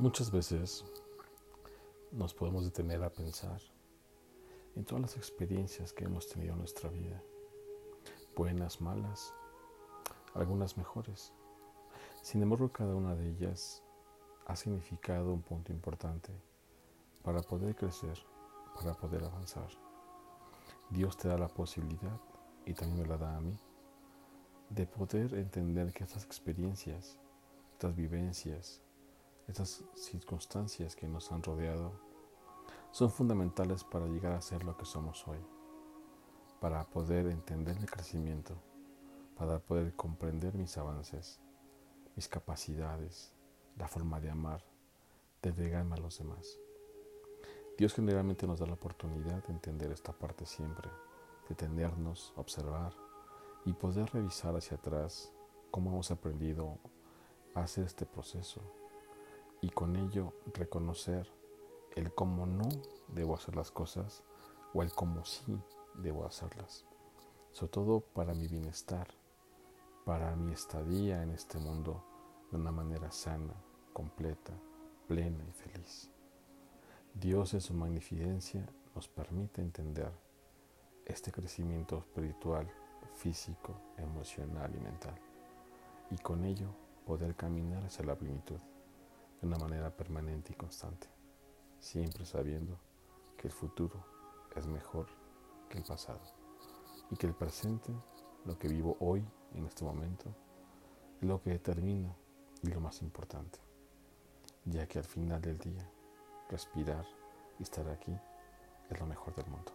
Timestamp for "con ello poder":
86.18-87.34